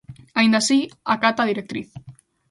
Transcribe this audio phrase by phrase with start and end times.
[0.39, 0.79] Aínda así,
[1.15, 1.89] acata a directriz.